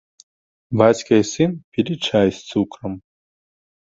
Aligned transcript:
Бацька 0.81 1.11
і 1.21 1.25
сын 1.31 1.51
пілі 1.77 1.95
чай 2.07 2.27
з 2.39 2.47
цукрам. 2.49 2.93